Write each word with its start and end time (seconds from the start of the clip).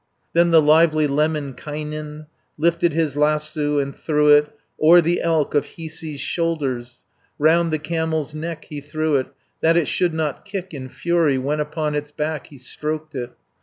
Then 0.33 0.49
the 0.49 0.63
lively 0.63 1.05
Lemminkainen 1.05 2.25
Lifted 2.57 2.91
his 2.91 3.15
lasso, 3.15 3.77
and 3.77 3.95
threw 3.95 4.29
it 4.29 4.47
O'er 4.81 4.99
the 4.99 5.21
elk 5.21 5.53
of 5.53 5.63
Hiisi's 5.77 6.19
shoulders, 6.19 7.03
Round 7.37 7.71
the 7.71 7.77
camel's 7.77 8.33
neck 8.33 8.65
he 8.71 8.81
threw 8.81 9.17
it, 9.17 9.27
That 9.61 9.77
it 9.77 9.87
should 9.87 10.15
not 10.15 10.43
kick 10.43 10.73
in 10.73 10.89
fury, 10.89 11.37
When 11.37 11.59
upon 11.59 11.93
its 11.93 12.09
back 12.09 12.47
he 12.47 12.57
stroked 12.57 13.13
it. 13.13 13.33